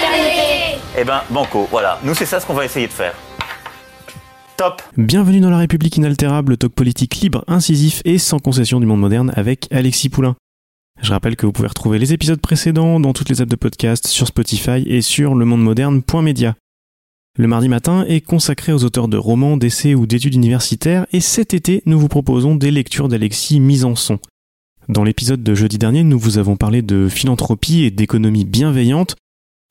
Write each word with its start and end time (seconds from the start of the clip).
fraternité. 0.00 0.78
Eh 0.98 1.04
ben, 1.04 1.22
banco, 1.30 1.68
voilà. 1.70 1.98
Nous, 2.04 2.14
c'est 2.14 2.26
ça 2.26 2.40
ce 2.40 2.46
qu'on 2.46 2.54
va 2.54 2.64
essayer 2.64 2.86
de 2.86 2.92
faire. 2.92 3.14
Top 4.56 4.82
Bienvenue 4.96 5.40
dans 5.40 5.50
La 5.50 5.58
République 5.58 5.96
inaltérable, 5.96 6.52
le 6.52 6.56
talk 6.56 6.72
politique 6.72 7.16
libre, 7.16 7.44
incisif 7.48 8.02
et 8.04 8.18
sans 8.18 8.38
concession 8.38 8.80
du 8.80 8.86
monde 8.86 9.00
moderne 9.00 9.32
avec 9.34 9.66
Alexis 9.72 10.10
Poulain. 10.10 10.36
Je 11.00 11.12
rappelle 11.12 11.36
que 11.36 11.46
vous 11.46 11.52
pouvez 11.52 11.68
retrouver 11.68 11.98
les 11.98 12.12
épisodes 12.12 12.40
précédents 12.40 13.00
dans 13.00 13.14
toutes 13.14 13.30
les 13.30 13.40
apps 13.40 13.50
de 13.50 13.56
podcast, 13.56 14.06
sur 14.06 14.26
Spotify 14.26 14.82
et 14.86 15.00
sur 15.00 15.34
lemondemoderne.media. 15.34 16.56
Le 17.38 17.46
mardi 17.46 17.70
matin 17.70 18.04
est 18.06 18.20
consacré 18.20 18.72
aux 18.72 18.84
auteurs 18.84 19.08
de 19.08 19.16
romans, 19.16 19.56
d'essais 19.56 19.94
ou 19.94 20.06
d'études 20.06 20.34
universitaires 20.34 21.06
et 21.12 21.20
cet 21.20 21.54
été, 21.54 21.82
nous 21.86 21.98
vous 21.98 22.08
proposons 22.08 22.54
des 22.54 22.70
lectures 22.70 23.08
d'Alexis 23.08 23.60
mises 23.60 23.86
en 23.86 23.94
son. 23.94 24.18
Dans 24.90 25.04
l'épisode 25.04 25.42
de 25.42 25.54
jeudi 25.54 25.78
dernier, 25.78 26.02
nous 26.02 26.18
vous 26.18 26.36
avons 26.36 26.56
parlé 26.56 26.82
de 26.82 27.08
philanthropie 27.08 27.84
et 27.84 27.90
d'économie 27.90 28.44
bienveillante. 28.44 29.16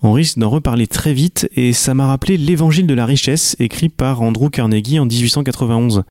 On 0.01 0.13
risque 0.13 0.37
d'en 0.37 0.49
reparler 0.49 0.87
très 0.87 1.13
vite 1.13 1.49
et 1.57 1.73
ça 1.73 1.93
m'a 1.93 2.07
rappelé 2.07 2.37
L'Évangile 2.37 2.87
de 2.87 2.93
la 2.93 3.05
richesse 3.05 3.57
écrit 3.59 3.89
par 3.89 4.21
Andrew 4.21 4.49
Carnegie 4.49 4.97
en 4.97 5.05
1891. 5.05 6.03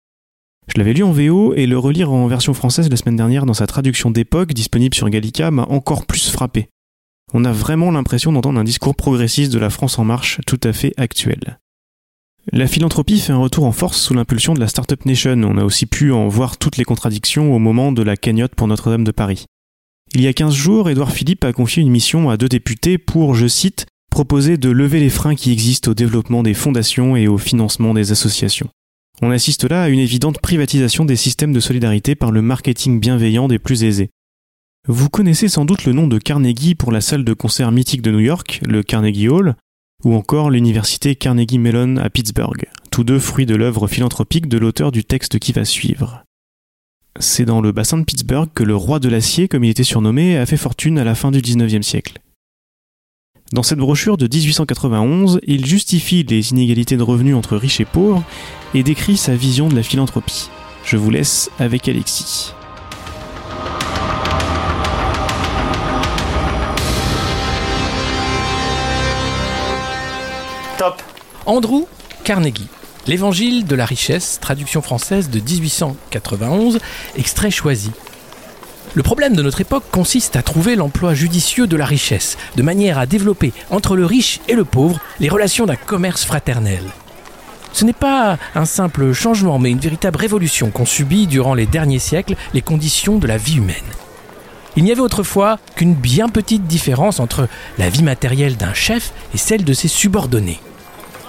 Je 0.67 0.79
l'avais 0.79 0.93
lu 0.93 1.03
en 1.03 1.13
VO 1.13 1.55
et 1.55 1.67
le 1.67 1.79
relire 1.79 2.13
en 2.13 2.27
version 2.27 2.53
française 2.53 2.91
la 2.91 2.99
semaine 2.99 3.17
dernière 3.17 3.47
dans 3.47 3.55
sa 3.55 3.67
traduction 3.67 4.11
d'époque 4.11 4.53
disponible 4.53 4.95
sur 4.95 5.09
Gallica 5.09 5.51
m'a 5.51 5.63
encore 5.65 6.05
plus 6.05 6.31
frappé. 6.31 6.69
On 7.33 7.47
a 7.47 7.53
vraiment 7.53 7.91
l'impression 7.91 8.31
d'entendre 8.31 8.61
un 8.61 8.65
discours 8.65 8.95
progressiste 8.95 9.53
de 9.55 9.59
la 9.59 9.71
France 9.71 9.99
en 9.99 10.05
marche 10.05 10.41
tout 10.47 10.61
à 10.65 10.75
fait 10.75 10.93
actuel. 10.99 11.59
La 12.53 12.67
philanthropie 12.67 13.21
fait 13.21 13.33
un 13.33 13.39
retour 13.39 13.65
en 13.65 13.73
force 13.73 13.99
sous 13.99 14.13
l'impulsion 14.13 14.53
de 14.53 14.61
la 14.61 14.69
Startup 14.69 15.03
Nation. 15.07 15.41
On 15.45 15.57
a 15.57 15.65
aussi 15.65 15.87
pu 15.87 16.13
en 16.13 16.29
voir 16.29 16.59
toutes 16.59 16.77
les 16.77 16.85
contradictions 16.85 17.55
au 17.55 17.59
moment 17.59 17.93
de 17.93 18.03
la 18.03 18.17
cagnotte 18.17 18.55
pour 18.55 18.69
Notre-Dame 18.69 19.05
de 19.05 19.13
Paris. 19.13 19.47
Il 20.15 20.23
y 20.23 20.27
a 20.27 20.33
15 20.33 20.55
jours, 20.55 20.89
Édouard 20.89 21.13
Philippe 21.13 21.45
a 21.45 21.53
confié 21.53 21.83
une 21.83 21.91
mission 21.91 22.31
à 22.31 22.37
deux 22.37 22.49
députés 22.49 22.99
pour, 22.99 23.35
je 23.35 23.47
cite, 23.47 23.87
proposer 24.11 24.57
de 24.57 24.71
lever 24.71 25.01
les 25.01 25.11
freins 25.11 25.35
qui 25.35 25.53
existent 25.53 25.91
au 25.91 25.95
développement 25.95 26.43
des 26.43 26.55
fondations 26.55 27.15
et 27.15 27.29
au 27.29 27.39
financement 27.39 27.95
des 27.95 28.11
associations. 28.11 28.69
On 29.21 29.31
assiste 29.31 29.65
là 29.65 29.83
à 29.83 29.89
une 29.89 29.99
évidente 29.99 30.41
privatisation 30.41 31.05
des 31.05 31.17
systèmes 31.17 31.53
de 31.53 31.61
solidarité 31.61 32.15
par 32.15 32.31
le 32.31 32.41
marketing 32.41 33.01
bienveillant 33.01 33.49
des 33.49 33.59
plus 33.59 33.85
aisés. 33.85 34.11
Vous 34.87 35.11
connaissez 35.11 35.49
sans 35.49 35.65
doute 35.65 35.85
le 35.85 35.93
nom 35.93 36.07
de 36.07 36.19
Carnegie 36.19 36.75
pour 36.75 36.93
la 36.93 37.01
salle 37.01 37.25
de 37.25 37.35
concert 37.35 37.73
mythique 37.73 38.03
de 38.03 38.11
New 38.11 38.21
York, 38.21 38.61
le 38.67 38.83
Carnegie 38.83 39.29
Hall, 39.29 39.57
ou 40.05 40.15
encore 40.15 40.51
l'université 40.51 41.17
Carnegie 41.17 41.59
Mellon 41.59 41.97
à 41.97 42.09
Pittsburgh, 42.09 42.65
tous 42.91 43.05
deux 43.05 43.19
fruits 43.19 43.47
de 43.47 43.57
l'œuvre 43.57 43.89
philanthropique 43.89 44.49
de 44.49 44.57
l'auteur 44.57 44.93
du 44.93 45.05
texte 45.05 45.39
qui 45.39 45.53
va 45.53 45.65
suivre. 45.65 46.25
C'est 47.21 47.45
dans 47.45 47.61
le 47.61 47.73
bassin 47.73 47.99
de 47.99 48.05
Pittsburgh 48.05 48.49
que 48.55 48.63
le 48.63 48.77
roi 48.77 49.01
de 49.01 49.09
l'acier, 49.09 49.49
comme 49.49 49.65
il 49.65 49.71
était 49.71 49.83
surnommé, 49.83 50.39
a 50.39 50.47
fait 50.47 50.57
fortune 50.57 50.99
à 50.99 51.05
la 51.05 51.17
fin 51.17 51.33
du 51.33 51.41
XIXe 51.41 51.85
siècle. 51.85 52.21
Dans 53.53 53.65
cette 53.65 53.79
brochure 53.79 54.17
de 54.17 54.29
1891, 54.29 55.41
il 55.47 55.67
justifie 55.67 56.23
les 56.23 56.53
inégalités 56.53 56.97
de 56.97 57.03
revenus 57.03 57.35
entre 57.35 57.57
riches 57.57 57.81
et 57.81 57.85
pauvres 57.85 58.23
et 58.73 58.85
décrit 58.85 59.17
sa 59.17 59.35
vision 59.35 59.69
de 59.69 59.75
la 59.75 59.83
philanthropie. 59.83 60.49
Je 60.85 60.97
vous 60.97 61.11
laisse 61.11 61.51
avec 61.59 61.89
Alexis. 61.89 62.53
Top 70.79 71.03
Andrew 71.47 71.87
Carnegie. 72.23 72.69
L'Évangile 73.09 73.65
de 73.65 73.75
la 73.75 73.87
richesse, 73.87 74.39
traduction 74.39 74.83
française 74.83 75.31
de 75.31 75.41
1891, 75.41 76.79
extrait 77.17 77.51
choisi. 77.51 77.91
Le 78.93 79.03
problème 79.03 79.35
de 79.35 79.43
notre 79.43 79.63
époque 79.63 79.85
consiste 79.91 80.37
à 80.37 80.43
trouver 80.43 80.77
l'emploi 80.77 81.15
judicieux 81.15 81.67
de 81.67 81.77
la 81.77 81.87
richesse, 81.87 82.37
de 82.57 82.63
manière 82.63 82.99
à 82.99 83.07
développer 83.07 83.55
entre 83.71 83.97
le 83.97 84.05
riche 84.05 84.41
et 84.47 84.53
le 84.53 84.67
pauvre 84.67 85.01
les 85.21 85.31
relations 85.31 85.65
d'un 85.65 85.75
commerce 85.77 86.27
fraternel. 86.27 86.83
Ce 87.73 87.87
n'est 87.87 87.95
pas 87.95 88.37
un 88.55 88.67
simple 88.67 89.15
changement, 89.15 89.59
mais 89.59 89.71
une 89.71 89.79
véritable 89.79 90.19
révolution 90.19 90.71
qu'ont 90.71 90.85
subi 90.85 91.27
durant 91.27 91.55
les 91.55 91.67
derniers 91.67 92.01
siècles 92.01 92.37
les 92.53 92.61
conditions 92.61 93.17
de 93.17 93.27
la 93.27 93.39
vie 93.39 93.57
humaine. 93.57 93.77
Il 94.77 94.85
n'y 94.85 94.93
avait 94.93 95.01
autrefois 95.01 95.59
qu'une 95.77 95.95
bien 95.95 96.29
petite 96.29 96.67
différence 96.67 97.21
entre 97.21 97.49
la 97.79 97.89
vie 97.89 98.03
matérielle 98.03 98.59
d'un 98.59 98.75
chef 98.75 99.15
et 99.33 99.39
celle 99.39 99.65
de 99.65 99.73
ses 99.73 99.89
subordonnés. 99.89 100.61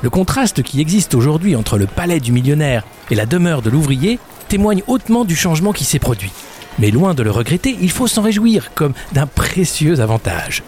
Le 0.02 0.10
contraste 0.10 0.64
qui 0.64 0.80
existe 0.80 1.14
aujourd'hui 1.14 1.58
entre 1.58 1.78
le 1.78 1.86
palais 1.86 2.22
du 2.22 2.32
millionnaire 2.32 2.86
et 3.12 3.16
la 3.16 3.26
demeure 3.26 3.62
de 3.62 3.70
l'ouvrier 3.70 4.18
témoigne 4.48 4.82
hautement 4.88 5.26
du 5.26 5.36
changement 5.36 5.74
qui 5.74 5.84
s'est 5.84 6.00
produit. 6.00 6.32
Mais 6.80 6.90
loin 6.90 7.14
de 7.14 7.22
le 7.22 7.32
regretter, 7.32 7.78
il 7.82 7.92
faut 7.92 8.08
s'en 8.08 8.22
réjouir 8.22 8.74
comme 8.74 8.94
d'un 9.12 9.28
précieux 9.28 10.00
avantage. 10.00 10.64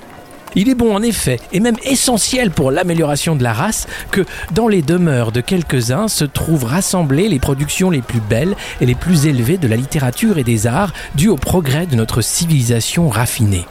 Il 0.54 0.68
est 0.68 0.76
bon 0.76 0.94
en 0.94 1.02
effet, 1.02 1.40
et 1.54 1.62
même 1.62 1.78
essentiel 1.86 2.52
pour 2.52 2.72
l'amélioration 2.72 3.38
de 3.38 3.44
la 3.44 3.54
race, 3.54 3.88
que 4.12 4.26
dans 4.52 4.68
les 4.68 4.82
demeures 4.82 5.32
de 5.32 5.40
quelques-uns 5.40 6.10
se 6.10 6.26
trouvent 6.26 6.66
rassemblées 6.66 7.30
les 7.30 7.40
productions 7.40 7.90
les 7.90 8.02
plus 8.02 8.20
belles 8.20 8.58
et 8.82 8.86
les 8.86 8.96
plus 8.96 9.28
élevées 9.28 9.58
de 9.58 9.70
la 9.70 9.78
littérature 9.78 10.38
et 10.40 10.44
des 10.44 10.68
arts 10.68 10.92
dues 11.16 11.30
au 11.30 11.38
progrès 11.38 11.86
de 11.86 11.96
notre 11.96 12.20
civilisation 12.20 13.08
raffinée. 13.08 13.66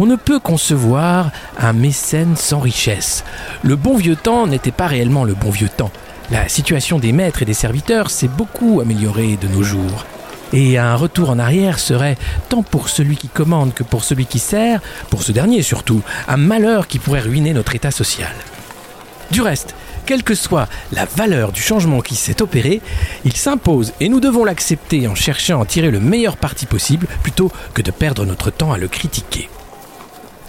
On 0.00 0.06
ne 0.06 0.16
peut 0.16 0.40
concevoir 0.40 1.30
un 1.56 1.72
mécène 1.72 2.34
sans 2.34 2.58
richesse. 2.58 3.22
Le 3.62 3.76
bon 3.76 3.96
vieux 3.96 4.16
temps 4.16 4.48
n'était 4.48 4.72
pas 4.72 4.88
réellement 4.88 5.22
le 5.22 5.34
bon 5.34 5.50
vieux 5.50 5.68
temps. 5.68 5.92
La 6.32 6.48
situation 6.48 6.98
des 6.98 7.12
maîtres 7.12 7.42
et 7.42 7.44
des 7.44 7.54
serviteurs 7.54 8.10
s'est 8.10 8.26
beaucoup 8.26 8.80
améliorée 8.80 9.36
de 9.40 9.46
nos 9.46 9.62
jours. 9.62 10.04
Et 10.52 10.78
un 10.78 10.96
retour 10.96 11.30
en 11.30 11.38
arrière 11.38 11.78
serait, 11.78 12.16
tant 12.48 12.64
pour 12.64 12.88
celui 12.88 13.16
qui 13.16 13.28
commande 13.28 13.72
que 13.72 13.84
pour 13.84 14.02
celui 14.02 14.26
qui 14.26 14.40
sert, 14.40 14.80
pour 15.10 15.22
ce 15.22 15.30
dernier 15.30 15.62
surtout, 15.62 16.02
un 16.26 16.38
malheur 16.38 16.88
qui 16.88 16.98
pourrait 16.98 17.20
ruiner 17.20 17.52
notre 17.52 17.76
état 17.76 17.92
social. 17.92 18.32
Du 19.30 19.42
reste, 19.42 19.76
quelle 20.06 20.24
que 20.24 20.34
soit 20.34 20.68
la 20.92 21.04
valeur 21.04 21.52
du 21.52 21.62
changement 21.62 22.00
qui 22.00 22.16
s'est 22.16 22.42
opéré, 22.42 22.82
il 23.24 23.36
s'impose 23.36 23.92
et 24.00 24.08
nous 24.08 24.20
devons 24.20 24.44
l'accepter 24.44 25.06
en 25.06 25.14
cherchant 25.14 25.58
à 25.58 25.62
en 25.62 25.64
tirer 25.64 25.92
le 25.92 26.00
meilleur 26.00 26.36
parti 26.36 26.66
possible 26.66 27.06
plutôt 27.22 27.52
que 27.74 27.82
de 27.82 27.92
perdre 27.92 28.24
notre 28.24 28.50
temps 28.50 28.72
à 28.72 28.78
le 28.78 28.88
critiquer. 28.88 29.48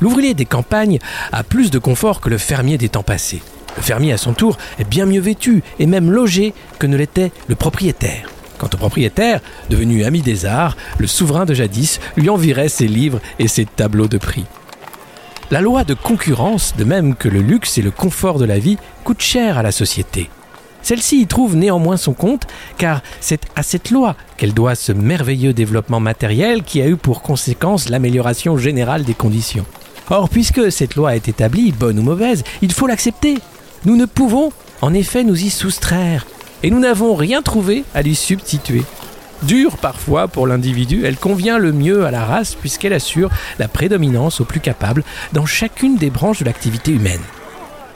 L'ouvrier 0.01 0.33
des 0.33 0.45
campagnes 0.45 0.99
a 1.31 1.43
plus 1.43 1.71
de 1.71 1.79
confort 1.79 2.21
que 2.21 2.29
le 2.29 2.37
fermier 2.37 2.77
des 2.77 2.89
temps 2.89 3.03
passés. 3.03 3.41
Le 3.77 3.81
fermier, 3.81 4.13
à 4.13 4.17
son 4.17 4.33
tour, 4.33 4.57
est 4.79 4.87
bien 4.87 5.05
mieux 5.05 5.21
vêtu 5.21 5.63
et 5.79 5.85
même 5.85 6.11
logé 6.11 6.53
que 6.79 6.87
ne 6.87 6.97
l'était 6.97 7.31
le 7.47 7.55
propriétaire. 7.55 8.29
Quant 8.57 8.69
au 8.73 8.77
propriétaire, 8.77 9.41
devenu 9.69 10.03
ami 10.05 10.21
des 10.21 10.45
arts, 10.45 10.77
le 10.97 11.07
souverain 11.07 11.45
de 11.45 11.53
jadis 11.53 11.99
lui 12.15 12.29
envirait 12.29 12.69
ses 12.69 12.87
livres 12.87 13.19
et 13.39 13.47
ses 13.47 13.65
tableaux 13.65 14.07
de 14.07 14.17
prix. 14.17 14.45
La 15.51 15.61
loi 15.61 15.83
de 15.83 15.93
concurrence, 15.93 16.73
de 16.77 16.83
même 16.83 17.15
que 17.15 17.29
le 17.29 17.41
luxe 17.41 17.77
et 17.77 17.81
le 17.81 17.91
confort 17.91 18.39
de 18.39 18.45
la 18.45 18.57
vie, 18.57 18.77
coûte 19.03 19.21
cher 19.21 19.57
à 19.57 19.63
la 19.63 19.71
société. 19.71 20.29
Celle-ci 20.81 21.21
y 21.21 21.27
trouve 21.27 21.55
néanmoins 21.55 21.97
son 21.97 22.13
compte, 22.13 22.47
car 22.77 23.01
c'est 23.19 23.41
à 23.55 23.63
cette 23.63 23.91
loi 23.91 24.15
qu'elle 24.37 24.53
doit 24.53 24.75
ce 24.75 24.91
merveilleux 24.91 25.53
développement 25.53 25.99
matériel 25.99 26.63
qui 26.63 26.81
a 26.81 26.87
eu 26.87 26.95
pour 26.95 27.21
conséquence 27.21 27.89
l'amélioration 27.89 28.57
générale 28.57 29.03
des 29.03 29.15
conditions. 29.15 29.65
Or, 30.09 30.29
puisque 30.29 30.71
cette 30.71 30.95
loi 30.95 31.15
est 31.15 31.27
établie, 31.27 31.71
bonne 31.71 31.99
ou 31.99 32.03
mauvaise, 32.03 32.43
il 32.61 32.71
faut 32.71 32.87
l'accepter. 32.87 33.39
Nous 33.85 33.95
ne 33.95 34.05
pouvons, 34.05 34.51
en 34.81 34.93
effet, 34.93 35.23
nous 35.23 35.43
y 35.43 35.49
soustraire, 35.49 36.25
et 36.63 36.69
nous 36.69 36.79
n'avons 36.79 37.15
rien 37.15 37.41
trouvé 37.41 37.83
à 37.93 38.01
lui 38.01 38.15
substituer. 38.15 38.83
Dure 39.43 39.77
parfois 39.77 40.27
pour 40.27 40.47
l'individu, 40.47 41.05
elle 41.05 41.17
convient 41.17 41.57
le 41.57 41.71
mieux 41.71 42.05
à 42.05 42.11
la 42.11 42.23
race 42.23 42.55
puisqu'elle 42.55 42.93
assure 42.93 43.29
la 43.59 43.67
prédominance 43.67 44.41
au 44.41 44.45
plus 44.45 44.61
capable 44.61 45.03
dans 45.33 45.45
chacune 45.45 45.97
des 45.97 46.09
branches 46.09 46.39
de 46.39 46.45
l'activité 46.45 46.91
humaine. 46.91 47.21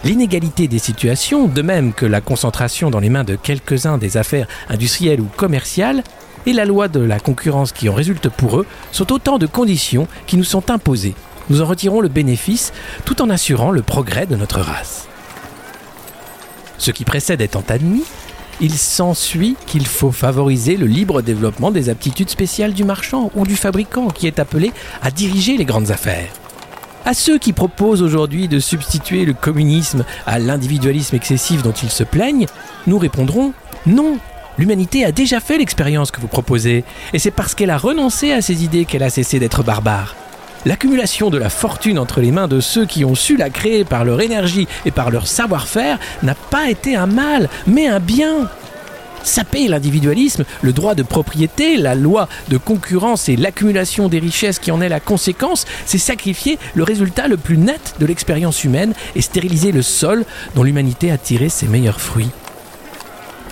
L'inégalité 0.04 0.68
des 0.68 0.80
situations, 0.80 1.48
de 1.48 1.62
même 1.62 1.94
que 1.94 2.06
la 2.06 2.22
concentration 2.22 2.90
dans 2.90 3.00
les 3.00 3.10
mains 3.10 3.24
de 3.24 3.36
quelques-uns 3.36 3.98
des 3.98 4.18
affaires 4.18 4.48
industrielles 4.70 5.22
ou 5.22 5.28
commerciales, 5.36 6.04
et 6.46 6.54
la 6.54 6.66
loi 6.66 6.88
de 6.88 7.02
la 7.02 7.20
concurrence 7.20 7.72
qui 7.72 7.90
en 7.90 7.94
résulte 7.94 8.30
pour 8.30 8.60
eux, 8.60 8.66
sont 8.92 9.12
autant 9.12 9.38
de 9.38 9.46
conditions 9.46 10.08
qui 10.26 10.38
nous 10.38 10.44
sont 10.44 10.72
imposées. 10.72 11.16
Nous 11.50 11.62
en 11.62 11.66
retirons 11.66 12.01
le 12.01 12.10
bénéfice 12.10 12.74
tout 13.06 13.22
en 13.22 13.30
assurant 13.30 13.72
le 13.72 13.81
progrès 13.81 14.25
de 14.25 14.36
notre 14.36 14.60
race. 14.60 15.07
Ce 16.78 16.92
qui 16.92 17.06
précède 17.06 17.42
étant 17.42 17.63
admis, 17.68 18.04
il 18.62 18.74
s'ensuit 18.74 19.56
qu'il 19.66 19.88
faut 19.88 20.12
favoriser 20.12 20.78
le 20.78 20.86
libre 20.86 21.22
développement 21.22 21.72
des 21.72 21.90
aptitudes 21.90 22.30
spéciales 22.30 22.74
du 22.74 22.84
marchand 22.84 23.31
ou 23.36 23.46
du 23.46 23.56
fabricant 23.56 24.07
qui 24.10 24.28
est 24.28 24.40
appelé 24.40 24.72
à 25.01 25.12
diriger 25.12 25.57
les 25.57 25.66
grandes 25.66 25.92
affaires. 25.92 26.30
À 27.06 27.13
ceux 27.13 27.40
qui 27.40 27.54
proposent 27.54 28.01
aujourd'hui 28.01 28.48
de 28.48 28.60
substituer 28.60 29.25
le 29.25 29.34
communisme 29.34 30.04
à 30.25 30.40
l'individualisme 30.40 31.16
excessif 31.16 31.63
dont 31.63 31.72
ils 31.72 31.90
se 31.90 32.04
plaignent, 32.04 32.48
nous 32.86 32.98
répondrons 32.98 33.54
non. 33.86 34.18
L'humanité 34.57 35.06
a 35.06 35.13
déjà 35.13 35.40
fait 35.40 35.57
l'expérience 35.57 36.12
que 36.12 36.19
vous 36.19 36.28
proposez, 36.28 36.84
et 37.13 37.19
c'est 37.19 37.31
parce 37.31 37.56
qu'elle 37.56 37.69
a 37.69 37.78
renoncé 37.78 38.34
à 38.34 38.42
ces 38.42 38.66
idées 38.66 38.84
qu'elle 38.84 39.04
a 39.04 39.10
cessé 39.10 39.40
d'être 39.40 39.63
barbare. 39.63 40.16
L'accumulation 40.66 41.30
de 41.30 41.38
la 41.38 41.50
fortune 41.50 41.98
entre 41.98 42.20
les 42.20 42.32
mains 42.32 42.50
de 42.50 42.60
ceux 42.60 42.86
qui 42.86 43.06
ont 43.06 43.16
su 43.16 43.38
la 43.38 43.50
créer 43.50 43.86
par 43.86 44.04
leur 44.04 44.20
énergie 44.20 44.68
et 44.86 44.92
par 44.92 45.10
leur 45.10 45.26
savoir-faire 45.26 46.00
n'a 46.22 46.36
pas 46.36 46.70
été 46.70 46.98
un 46.98 47.06
mal, 47.06 47.50
mais 47.66 47.88
un 47.88 48.00
bien. 48.00 48.50
Saper 49.24 49.68
l'individualisme, 49.68 50.44
le 50.62 50.74
droit 50.74 50.96
de 50.96 51.04
propriété, 51.04 51.78
la 51.78 51.96
loi 51.96 52.28
de 52.50 52.58
concurrence 52.58 53.30
et 53.30 53.36
l'accumulation 53.36 54.10
des 54.10 54.20
richesses 54.20 54.60
qui 54.60 54.72
en 54.72 54.82
est 54.82 54.90
la 54.90 55.00
conséquence, 55.00 55.66
c'est 55.86 55.98
sacrifier 55.98 56.58
le 56.74 56.84
résultat 56.84 57.28
le 57.28 57.38
plus 57.38 57.58
net 57.58 57.96
de 58.00 58.06
l'expérience 58.06 58.64
humaine 58.64 58.94
et 59.16 59.22
stériliser 59.22 59.72
le 59.72 59.82
sol 59.82 60.26
dont 60.56 60.64
l'humanité 60.64 61.12
a 61.12 61.18
tiré 61.18 61.50
ses 61.50 61.68
meilleurs 61.68 62.02
fruits. 62.02 62.32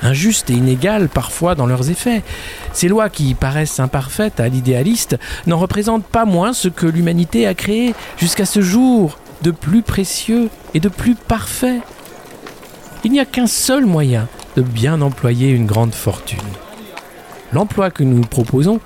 Injustes 0.07 0.49
et 0.49 0.53
inégales 0.53 1.09
parfois 1.09 1.53
dans 1.53 1.65
leurs 1.65 1.89
effets, 1.89 2.23
ces 2.71 2.87
lois 2.87 3.09
qui 3.09 3.33
paraissent 3.33 3.81
imparfaites 3.81 4.39
à 4.39 4.47
l'idéaliste 4.47 5.17
n'en 5.47 5.57
représentent 5.57 6.05
pas 6.05 6.23
moins 6.23 6.53
ce 6.53 6.69
que 6.69 6.85
l'humanité 6.85 7.45
a 7.45 7.53
créé 7.53 7.93
jusqu'à 8.17 8.45
ce 8.45 8.61
jour 8.61 9.17
de 9.41 9.51
plus 9.51 9.81
précieux 9.81 10.47
et 10.73 10.79
de 10.79 10.87
plus 10.87 11.15
parfait. 11.15 11.81
Il 13.03 13.11
n'y 13.11 13.19
a 13.19 13.25
qu'un 13.25 13.47
seul 13.47 13.85
moyen 13.85 14.29
de 14.55 14.61
bien 14.61 15.01
employer 15.01 15.49
une 15.49 15.65
grande 15.65 15.93
fortune. 15.93 16.39
L'emploi 17.51 17.91
que 17.91 18.05
nous 18.05 18.21
proposons 18.21 18.79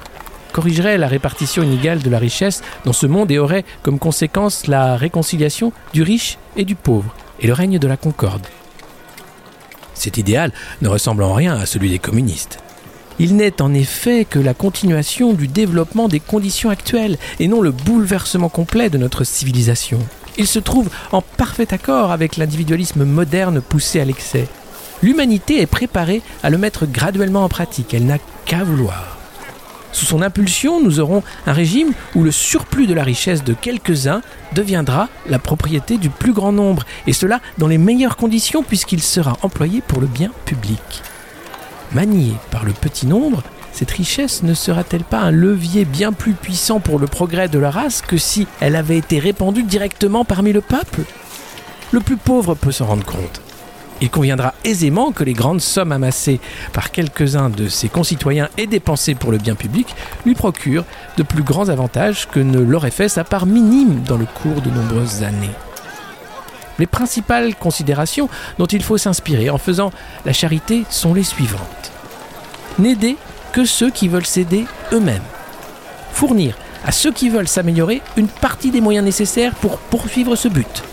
corrigerait 0.54 0.98
la 0.98 1.08
répartition 1.08 1.62
inégale 1.62 2.00
de 2.00 2.10
la 2.10 2.18
richesse 2.18 2.64
dans 2.84 2.94
ce 2.94 3.06
monde 3.06 3.30
et 3.30 3.38
aurait 3.38 3.66
comme 3.84 4.00
conséquence 4.00 4.66
la 4.66 4.98
réconciliation 4.98 5.72
du 5.94 6.02
riche 6.02 6.40
et 6.58 6.66
du 6.66 6.74
pauvre 6.74 7.14
et 7.40 7.46
le 7.46 7.54
règne 7.54 7.78
de 7.78 7.88
la 7.88 7.96
concorde. 7.96 8.48
Cet 10.01 10.18
idéal 10.18 10.51
ne 10.81 10.89
ressemble 10.89 11.24
en 11.24 11.33
rien 11.33 11.56
à 11.56 11.65
celui 11.65 11.89
des 11.89 12.00
communistes. 12.00 12.57
Il 13.19 13.36
n'est 13.36 13.62
en 13.62 13.74
effet 13.74 14.25
que 14.25 14.39
la 14.39 14.53
continuation 14.53 15.33
du 15.33 15.48
développement 15.48 16.07
des 16.07 16.19
conditions 16.19 16.71
actuelles 16.71 17.18
et 17.39 17.48
non 17.48 17.62
le 17.62 17.71
bouleversement 17.71 18.50
complet 18.50 18.89
de 18.89 18.98
notre 18.98 19.24
civilisation. 19.24 20.00
Il 20.38 20.48
se 20.48 20.59
trouve 20.59 20.89
en 21.12 21.21
parfait 21.21 21.74
accord 21.74 22.12
avec 22.12 22.38
l'individualisme 22.38 23.06
moderne 23.06 23.62
poussé 23.62 24.00
à 24.00 24.06
l'excès 24.06 24.48
l'humanité 25.01 25.62
est 25.62 25.68
préparée 25.68 26.21
à 26.44 26.50
le 26.50 26.57
mettre 26.57 26.86
graduellement 26.86 27.44
en 27.44 27.50
pratique. 27.50 27.94
Elle 27.94 28.06
n'a 28.06 28.18
qu'à 28.45 28.63
vouloir. 28.63 29.21
Sous 29.92 30.06
son 30.06 30.22
impulsion, 30.22 30.82
nous 30.82 31.00
aurons 31.00 31.24
un 31.46 31.54
régime 31.54 31.94
où 32.16 32.24
le 32.24 32.32
surplus 32.32 32.88
de 32.88 32.94
la 32.94 33.04
richesse 33.04 33.44
de 33.44 33.54
quelques-uns 33.54 34.22
deviendra 34.54 35.10
la 35.28 35.40
propriété 35.40 35.98
du 35.98 36.10
plus 36.10 36.34
grand 36.34 36.52
nombre, 36.52 36.86
et 37.08 37.14
cela 37.14 37.42
dans 37.58 37.68
les 37.68 37.78
meilleures 37.78 38.18
conditions 38.18 38.64
puisqu'il 38.64 39.02
sera 39.02 39.38
employé 39.42 39.82
pour 39.82 40.00
le 40.00 40.08
bien 40.08 40.32
public. 40.46 40.82
Maniée 41.94 42.36
par 42.52 42.64
le 42.64 42.72
petit 42.72 43.06
nombre, 43.06 43.44
cette 43.74 43.92
richesse 43.92 44.44
ne 44.44 44.54
sera-t-elle 44.54 45.04
pas 45.04 45.20
un 45.20 45.32
levier 45.32 45.86
bien 45.86 46.14
plus 46.14 46.34
puissant 46.34 46.80
pour 46.80 47.00
le 47.00 47.08
progrès 47.08 47.50
de 47.50 47.60
la 47.60 47.72
race 47.72 48.02
que 48.02 48.18
si 48.18 48.48
elle 48.60 48.76
avait 48.76 48.98
été 48.98 49.20
répandue 49.20 49.64
directement 49.64 50.26
parmi 50.26 50.54
le 50.54 50.62
peuple? 50.62 51.02
Le 51.92 52.00
plus 52.00 52.18
pauvre 52.18 52.56
peut 52.56 52.72
s'en 52.72 52.86
rendre 52.86 53.06
compte. 53.06 53.42
Il 54.01 54.09
conviendra 54.09 54.56
aisément 54.65 55.12
que 55.12 55.24
les 55.24 55.33
grandes 55.33 55.62
sommes 55.62 55.92
amassées 55.92 56.39
par 56.74 56.89
quelques-uns 56.89 57.50
de 57.50 57.68
ses 57.68 57.88
concitoyens 57.88 58.50
et 58.57 58.65
dépensées 58.65 59.13
pour 59.13 59.31
le 59.31 59.38
bien 59.38 59.53
public 59.53 59.95
lui 60.25 60.33
procurent 60.33 60.86
de 61.18 61.24
plus 61.24 61.44
grands 61.44 61.69
avantages 61.69 62.27
que 62.27 62.39
ne 62.39 62.59
l'aurait 62.59 62.89
fait 62.89 63.09
sa 63.09 63.24
part 63.24 63.45
minime 63.45 64.01
dans 64.07 64.18
le 64.18 64.25
cours 64.25 64.62
de 64.62 64.71
nombreuses 64.71 65.21
années. 65.21 65.51
Les 66.80 66.88
principales 66.88 67.56
considérations 67.56 68.27
dont 68.57 68.65
il 68.65 68.81
faut 68.81 68.98
s'inspirer 68.98 69.51
en 69.51 69.59
faisant 69.59 69.92
la 70.25 70.33
charité 70.33 70.83
sont 70.89 71.13
les 71.13 71.24
suivantes. 71.24 71.92
N'aider 72.80 73.18
que 73.53 73.65
ceux 73.65 73.92
qui 73.92 74.07
veulent 74.07 74.25
s'aider 74.25 74.65
eux-mêmes. 74.92 75.21
Fournir 76.12 76.57
à 76.83 76.92
ceux 76.92 77.12
qui 77.12 77.30
veulent 77.30 77.48
s'améliorer 77.48 78.01
une 78.18 78.27
partie 78.27 78.71
des 78.71 78.81
moyens 78.81 79.06
nécessaires 79.06 79.53
pour 79.53 79.77
poursuivre 79.77 80.36
ce 80.36 80.48
but 80.48 80.83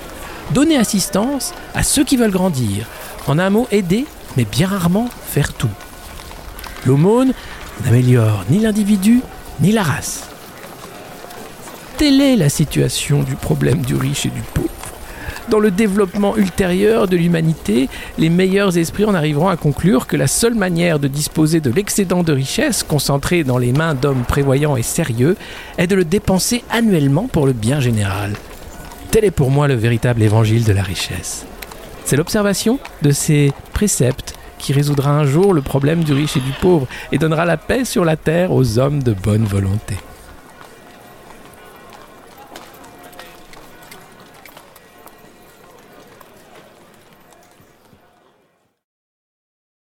donner 0.53 0.77
assistance 0.77 1.55
à 1.75 1.83
ceux 1.83 2.05
qui 2.05 2.17
veulent 2.17 2.31
grandir. 2.31 2.87
En 3.27 3.39
un 3.39 3.51
mot, 3.51 3.69
aider, 3.71 4.07
mais 4.37 4.45
bien 4.45 4.67
rarement 4.67 5.09
faire 5.29 5.53
tout. 5.53 5.71
L'aumône 6.87 7.33
n'améliore 7.85 8.45
ni 8.51 8.59
l'individu 8.59 9.21
ni 9.61 9.73
la 9.73 9.83
race. 9.83 10.29
Telle 11.97 12.21
est 12.21 12.37
la 12.37 12.49
situation 12.49 13.23
du 13.23 13.35
problème 13.35 13.83
du 13.83 13.97
riche 13.97 14.27
et 14.27 14.31
du 14.31 14.41
pauvre. 14.55 14.69
Dans 15.49 15.61
le 15.61 15.71
développement 15.71 16.37
ultérieur 16.37 17.09
de 17.09 17.17
l'humanité, 17.17 17.89
les 18.19 18.29
meilleurs 18.29 18.77
esprits 18.77 19.07
en 19.07 19.15
arriveront 19.15 19.49
à 19.49 19.57
conclure 19.57 20.07
que 20.07 20.17
la 20.17 20.27
seule 20.27 20.55
manière 20.55 20.99
de 20.99 21.09
disposer 21.09 21.61
de 21.61 21.71
l'excédent 21.71 22.23
de 22.23 22.33
richesse 22.33 22.83
concentré 22.83 23.45
dans 23.45 23.57
les 23.57 23.73
mains 23.73 23.95
d'hommes 23.95 24.25
prévoyants 24.29 24.77
et 24.77 24.83
sérieux 24.83 25.37
est 25.79 25.87
de 25.87 25.97
le 25.97 26.05
dépenser 26.05 26.65
annuellement 26.71 27.29
pour 27.33 27.47
le 27.47 27.55
bien 27.55 27.81
général. 27.81 28.35
Tel 29.11 29.25
est 29.25 29.31
pour 29.31 29.51
moi 29.51 29.69
le 29.69 29.75
véritable 29.75 30.23
évangile 30.23 30.65
de 30.65 30.73
la 30.73 30.83
richesse. 30.83 31.47
C'est 32.05 32.17
l'observation 32.17 32.79
de 33.01 33.11
ces 33.11 33.53
préceptes 33.73 34.35
qui 34.59 34.75
résoudra 34.75 35.11
un 35.11 35.25
jour 35.25 35.55
le 35.55 35.63
problème 35.63 36.05
du 36.05 36.13
riche 36.13 36.37
et 36.37 36.41
du 36.41 36.53
pauvre 36.61 36.87
et 37.11 37.19
donnera 37.19 37.47
la 37.47 37.57
paix 37.57 37.87
sur 37.87 38.05
la 38.05 38.17
terre 38.17 38.53
aux 38.53 38.79
hommes 38.79 39.03
de 39.03 39.13
bonne 39.13 39.45
volonté. 39.45 39.97